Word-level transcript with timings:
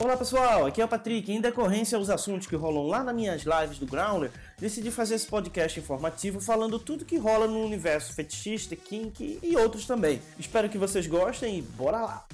Olá 0.00 0.16
pessoal, 0.16 0.64
aqui 0.64 0.80
é 0.80 0.84
o 0.84 0.88
Patrick. 0.88 1.32
Em 1.32 1.40
decorrência 1.40 1.98
aos 1.98 2.08
assuntos 2.08 2.46
que 2.46 2.54
rolam 2.54 2.86
lá 2.86 3.02
nas 3.02 3.12
minhas 3.12 3.42
lives 3.42 3.80
do 3.80 3.86
Growler, 3.86 4.30
decidi 4.56 4.92
fazer 4.92 5.16
esse 5.16 5.26
podcast 5.26 5.80
informativo 5.80 6.40
falando 6.40 6.78
tudo 6.78 7.04
que 7.04 7.18
rola 7.18 7.48
no 7.48 7.64
universo 7.64 8.12
fetichista, 8.14 8.76
kink 8.76 9.40
e 9.42 9.56
outros 9.56 9.86
também. 9.86 10.22
Espero 10.38 10.68
que 10.68 10.78
vocês 10.78 11.08
gostem 11.08 11.58
e 11.58 11.62
bora 11.62 12.00
lá! 12.00 12.24